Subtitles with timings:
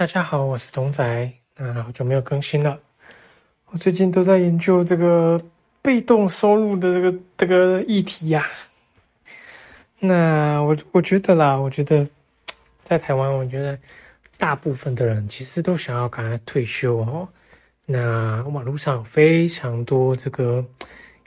[0.00, 1.30] 大家好，我是童仔。
[1.58, 2.80] 那好久没有更新了，
[3.66, 5.38] 我最近都在研究这个
[5.82, 8.46] 被动收入的这个这个议题呀。
[9.98, 12.08] 那我我觉得啦，我觉得
[12.82, 13.78] 在台湾，我觉得
[14.38, 17.28] 大部分的人其实都想要赶快退休哦。
[17.84, 20.64] 那网络上非常多这个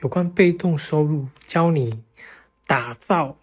[0.00, 2.02] 有关被动收入，教你
[2.66, 3.36] 打造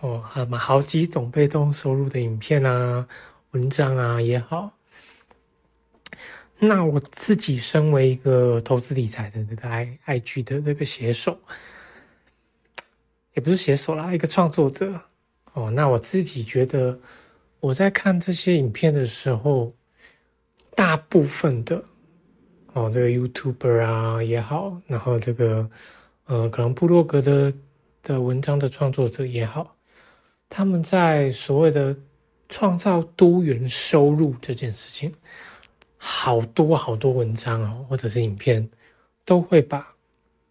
[0.00, 3.06] 哦，什么好几种被动收入的影片啊。
[3.54, 4.76] 文章啊也好，
[6.58, 11.38] 那我自己身为一个投资理财的这个 I I G 的这个写手，
[13.34, 15.00] 也不是写手啦，一个创作者
[15.52, 15.70] 哦。
[15.70, 16.98] 那我自己觉得，
[17.60, 19.72] 我在看这些影片的时候，
[20.74, 21.80] 大部分的
[22.72, 25.70] 哦，这个 YouTuber 啊也好，然后这个
[26.24, 27.54] 呃，可能部落格的
[28.02, 29.76] 的文章的创作者也好，
[30.48, 31.96] 他们在所谓的。
[32.48, 35.12] 创造多元收入这件事情，
[35.96, 38.68] 好多好多文章哦，或者是影片，
[39.24, 39.86] 都会把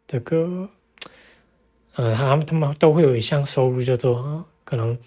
[0.08, 0.67] 这个，
[1.95, 4.97] 呃，他们他们都会有一项收入叫做可能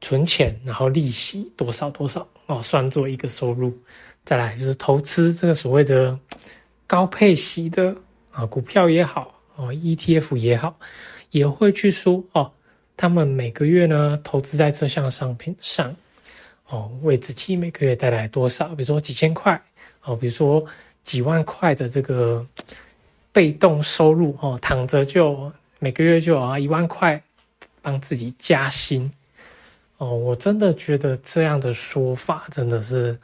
[0.00, 3.76] 存钱，然后利息多少多少哦，算作一个收入。
[4.24, 6.18] 再来就是投资这个所谓的
[6.86, 7.94] 高配息的
[8.32, 10.78] 啊，股票也好哦，ETF 也好，
[11.30, 12.50] 也会去说哦，
[12.96, 15.94] 他们每个月呢投资在这项商品上。
[16.68, 18.68] 哦，为自己每个月带来多少？
[18.68, 19.62] 比如说几千块，
[20.02, 20.64] 哦，比如说
[21.02, 22.44] 几万块的这个
[23.32, 27.22] 被动收入，哦，躺着就每个月就啊一万块，
[27.82, 29.12] 帮自己加薪。
[29.98, 33.16] 哦，我真的觉得这样的说法真的是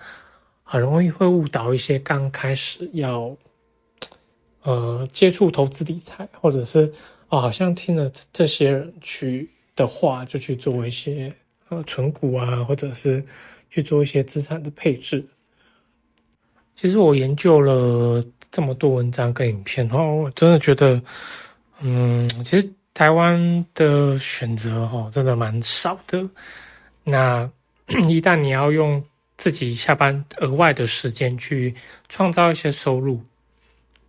[0.63, 3.35] 很容易会误导一些刚开始要
[4.63, 6.93] 呃接触投资理财，或者是
[7.31, 11.35] 哦好像听了这些人去的话就去做一些。
[11.71, 13.25] 呃，存股啊，或者是
[13.71, 15.25] 去做一些资产的配置。
[16.75, 21.01] 其实我研究了这么多文章跟影片，然后我真的觉得，
[21.81, 26.29] 嗯，其实台湾的选择哦，真的蛮少的。
[27.05, 27.49] 那
[28.09, 29.03] 一旦你要用
[29.37, 31.73] 自己下班额外的时间去
[32.09, 33.23] 创造一些收入，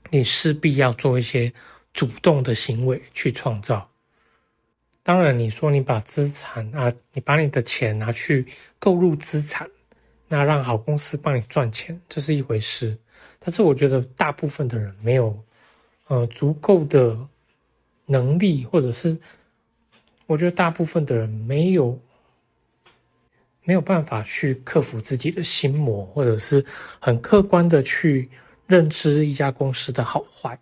[0.09, 1.51] 你势必要做一些
[1.93, 3.87] 主动的行为去创造。
[5.03, 8.45] 当然，你说你把资产啊，你把你的钱拿去
[8.77, 9.67] 购入资产，
[10.27, 12.95] 那让好公司帮你赚钱，这是一回事。
[13.39, 15.35] 但是我觉得大部分的人没有，
[16.07, 17.17] 呃，足够的
[18.05, 19.17] 能力，或者是
[20.27, 21.99] 我觉得大部分的人没有
[23.63, 26.63] 没有办法去克服自己的心魔，或者是
[26.99, 28.29] 很客观的去
[28.67, 30.55] 认知一家公司的好坏，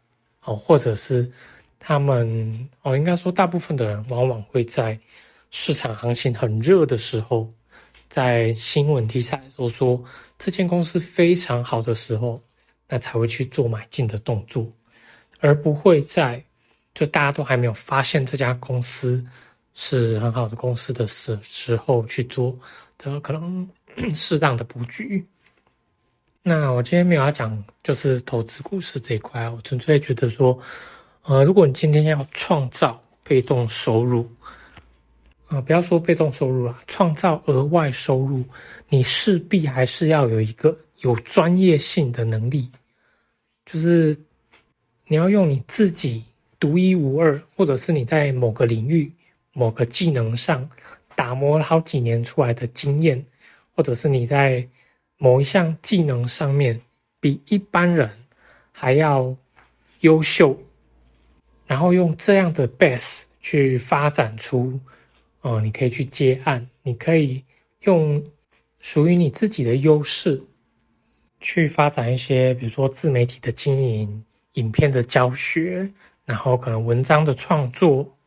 [0.46, 1.30] 哦，或者是。
[1.80, 5.00] 他们哦，应该说，大部分的人往往会在
[5.50, 7.52] 市场行情很热的时候，
[8.10, 10.04] 在新闻题材都说
[10.38, 12.40] 这间公司非常好的时候，
[12.88, 14.70] 那才会去做买进的动作，
[15.40, 16.44] 而不会在
[16.94, 19.24] 就大家都还没有发现这家公司
[19.74, 22.56] 是很好的公司的时时候去做
[22.98, 23.68] 的可能
[24.14, 25.26] 适当的布局。
[26.44, 30.60] 那我今天没有要讲就是投资故事这一块，我纯粹觉得说。
[31.30, 34.28] 呃，如果你今天要创造被动收入，
[35.46, 38.44] 啊，不要说被动收入了，创造额外收入，
[38.88, 42.72] 你势必还是要有一个有专业性的能力，
[43.64, 44.18] 就是
[45.06, 46.24] 你要用你自己
[46.60, 49.14] 独一无二，或者是你在某个领域、
[49.54, 50.68] 某个技能上
[51.16, 53.24] 打磨了好几年出来的经验，
[53.76, 54.68] 或者是你在
[55.20, 56.82] 某一项技能上面
[57.20, 58.10] 比一般人
[58.72, 59.36] 还要
[60.00, 60.60] 优秀。
[61.70, 64.80] 然后用这样的 base 去发展出，
[65.42, 67.44] 哦，你可以去接案，你可以
[67.82, 68.20] 用
[68.80, 70.42] 属于你自己的优势
[71.40, 75.88] 去发展一些，比如说自媒体的经营、影片的教学，
[76.26, 78.18] 然后可能文章的创作，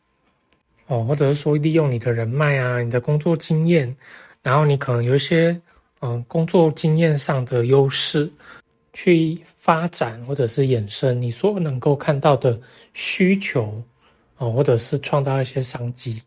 [0.87, 3.93] 哦，或者是说利用你的人脉啊、你的工作经验，
[4.41, 5.61] 然后你可能有一些
[5.99, 8.31] 嗯工作经验上的优势。
[8.93, 12.61] 去发展或者是衍生你所能够看到的
[12.93, 13.83] 需求
[14.37, 16.23] 啊，或者是创造一些商机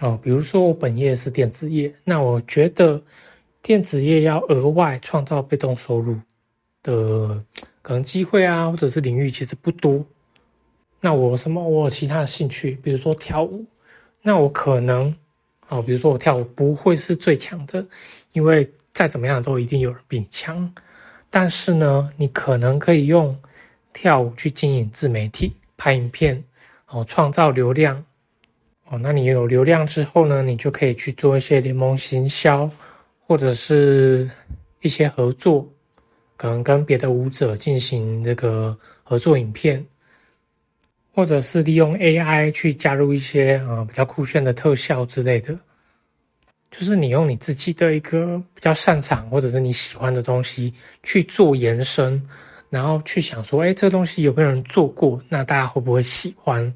[0.00, 0.18] 哦。
[0.22, 3.00] 比如说我本业是电子业，那我觉得
[3.62, 6.16] 电子业要额外创造被动收入
[6.82, 7.42] 的
[7.82, 10.04] 可能机会啊，或者是领域其实不多。
[11.00, 11.62] 那我什么？
[11.62, 13.64] 我有其他的兴趣，比如说跳舞，
[14.22, 15.14] 那我可能
[15.68, 17.86] 哦，比如说我跳舞不会是最强的，
[18.32, 20.74] 因为再怎么样都一定有人比你强。
[21.30, 23.36] 但是呢，你可能可以用
[23.92, 26.42] 跳舞去经营自媒体、拍影片，
[26.86, 28.02] 哦，创造流量，
[28.88, 32.70] 哦，那你有流量之后呢，你就可以去做一些联盟行销，
[33.26, 34.30] 或者是
[34.80, 35.68] 一些合作，
[36.36, 39.84] 可能跟别的舞者进行这个合作影片，
[41.12, 45.58] 或者是利用 AI 去加入一些啊比较酷炫的特效之类的。
[46.70, 50.72] 就是你用你自己的一个比较擅长或者是你喜欢的东西
[51.02, 52.22] 去做延伸，
[52.68, 55.20] 然后去想说，哎，这个东西有没有人做过？
[55.30, 56.72] 那大家会不会喜欢？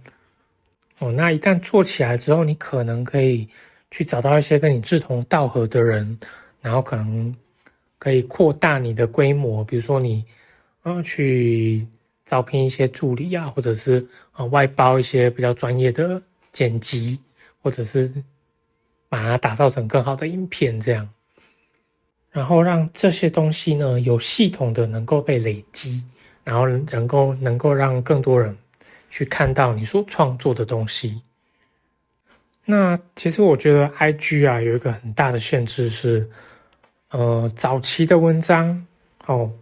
[0.99, 3.47] 哦，那一旦做起来之后，你可能可以
[3.91, 6.19] 去找到一些跟你志同道合的人，
[6.63, 7.35] 然后可能
[7.99, 10.25] 可以扩大你的规模，比如说你，
[10.85, 11.87] 嗯，去
[12.25, 17.21] 招聘一些助理啊，或者是啊外包一些比较专业的剪辑，
[17.61, 18.11] 或者是。
[19.13, 21.07] 把它打造成更好的影片，这样，
[22.31, 26.03] 然后让这些东西呢有系统的能够被累积，
[26.43, 28.57] 然后能够能够让更多人
[29.11, 31.21] 去看到你所创作的东西。
[32.65, 36.27] 那其实我觉得 I G 啊有一个很大的限制是，
[37.11, 38.83] 呃，早期的文章
[39.27, 39.53] 哦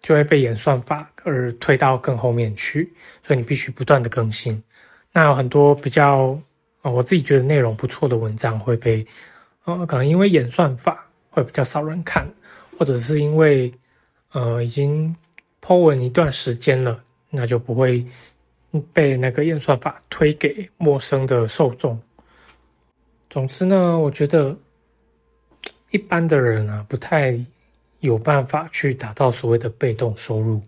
[0.00, 2.90] 就会被演算法而推到更后面去，
[3.22, 4.64] 所以你必须不断的更新。
[5.12, 6.40] 那有很多比较。
[6.84, 9.04] 啊，我自己觉得内容不错的文章会被，
[9.64, 12.30] 呃，可能因为演算法会比较少人看，
[12.78, 13.72] 或者是因为，
[14.32, 15.16] 呃，已经
[15.62, 18.04] po 文一段时间了，那就不会
[18.92, 21.98] 被那个演算法推给陌生的受众。
[23.30, 24.54] 总之呢，我觉得
[25.88, 27.34] 一般的人啊，不太
[28.00, 30.60] 有办法去达到所谓的被动收入，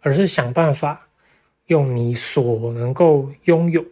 [0.00, 1.00] 而是想办法
[1.66, 3.84] 用你所能够拥有。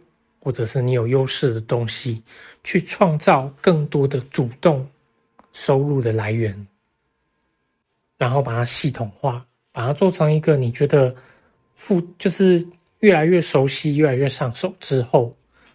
[0.49, 2.19] 或者是你有优势的东西，
[2.63, 4.83] 去创造更多的主动
[5.51, 6.67] 收入的来源，
[8.17, 11.15] 然后把它系统化，把它做成一个你觉得
[11.75, 12.65] 付就是
[13.01, 15.31] 越来越熟悉、越来越上手之后，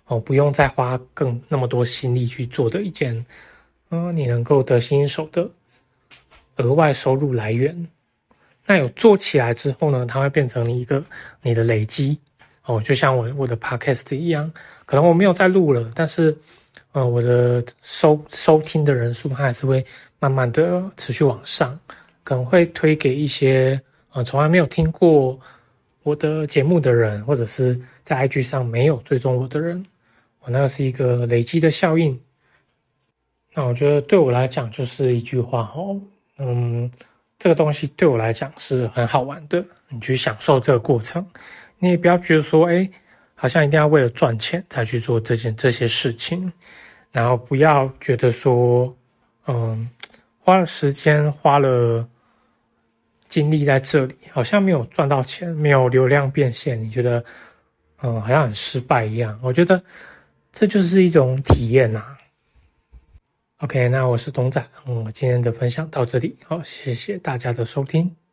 [0.07, 3.25] 哦，不用再花更那么多心力去做的一件，
[3.91, 5.49] 嗯，你能够得心应手的
[6.57, 7.89] 额外收入来源。
[8.67, 11.01] 那有做起来之后呢，它会变成一个
[11.43, 12.19] 你的累积。
[12.67, 14.51] 哦，就像我我的 podcast 一样，
[14.87, 16.35] 可能我没有在录了，但是，
[16.93, 19.85] 呃，我的收收听的人数它还是会
[20.19, 21.79] 慢慢的持续往上，
[22.23, 23.79] 可能会推给一些
[24.13, 25.39] 呃从来没有听过
[26.03, 29.85] 我的节目的人，或者是在 IG 上没有追踪我的人，
[30.41, 32.19] 我那个是一个累积的效应。
[33.53, 36.01] 那我觉得对我来讲就是一句话哦，
[36.39, 36.91] 嗯，
[37.39, 41.25] 这个东西对我来讲是很好玩的，你去享受这个过程。
[41.85, 42.89] 你也不要觉得说，哎，
[43.35, 46.51] 好像一定要为了赚钱才去做这件这些事情，
[47.13, 48.91] 然后不要觉得说，
[49.47, 49.87] 嗯，
[50.39, 52.09] 花了时间花了
[53.29, 57.23] 精力在这里，好像没有赚到钱，没有流量变现，你觉得，
[58.01, 59.39] 嗯，好像很失败一样。
[59.43, 59.79] 我觉得
[60.51, 62.17] 这就是一种体验呐。
[63.59, 68.24] OK，那我是董仔，嗯，今天的分享到这里，好，谢谢大家的收听。